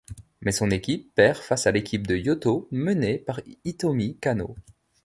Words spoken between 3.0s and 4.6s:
par Hitomi Kanō.